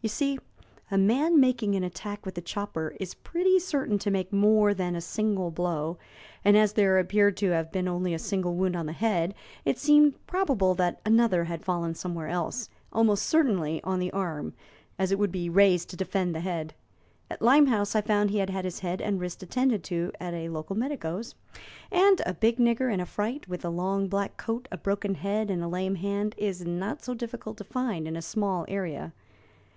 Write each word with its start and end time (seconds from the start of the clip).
You 0.00 0.08
see, 0.08 0.38
a 0.90 0.98
man 0.98 1.40
making 1.40 1.74
an 1.74 1.84
attack 1.84 2.24
with 2.26 2.36
a 2.36 2.40
chopper 2.40 2.94
is 3.00 3.14
pretty 3.14 3.58
certain 3.58 3.98
to 4.00 4.10
make 4.12 4.32
more 4.32 4.74
than 4.74 4.94
a 4.94 5.00
single 5.00 5.50
blow, 5.52 5.96
and 6.44 6.56
as 6.56 6.72
there 6.72 6.98
appeared 6.98 7.36
to 7.38 7.50
have 7.50 7.70
been 7.72 7.86
only 7.88 8.14
a 8.14 8.18
single 8.18 8.54
wound 8.54 8.74
on 8.76 8.86
the 8.86 8.92
head, 8.92 9.32
it 9.64 9.78
seemed 9.78 10.24
probable 10.26 10.74
that 10.74 11.00
another 11.04 11.44
had 11.44 11.64
fallen 11.64 11.94
somewhere 11.94 12.28
else 12.28 12.68
almost 12.92 13.26
certainly 13.26 13.82
on 13.82 13.98
the 13.98 14.10
arm, 14.12 14.54
as 15.00 15.10
it 15.12 15.18
would 15.20 15.32
be 15.32 15.50
raised 15.50 15.90
to 15.90 15.96
defend 15.96 16.32
the 16.34 16.40
head. 16.40 16.74
At 17.30 17.42
Limehouse 17.42 17.94
I 17.96 18.00
found 18.00 18.30
he 18.30 18.38
had 18.38 18.50
had 18.50 18.64
his 18.64 18.80
head 18.80 19.00
and 19.00 19.20
wrist 19.20 19.42
attended 19.42 19.82
to 19.84 20.12
at 20.20 20.32
a 20.34 20.48
local 20.48 20.76
medico's, 20.76 21.34
and 21.90 22.20
a 22.26 22.34
big 22.34 22.58
nigger 22.58 22.92
in 22.92 23.00
a 23.00 23.06
fright, 23.06 23.48
with 23.48 23.64
a 23.64 23.70
long 23.70 24.08
black 24.08 24.36
coat, 24.36 24.66
a 24.70 24.76
broken 24.76 25.16
head, 25.16 25.48
and 25.50 25.62
a 25.62 25.68
lame 25.68 25.96
hand, 25.96 26.34
is 26.38 26.64
not 26.64 27.02
so 27.04 27.14
difficult 27.14 27.56
to 27.58 27.64
find 27.64 28.06
in 28.06 28.16
a 28.16 28.22
small 28.22 28.64
area. 28.68 29.12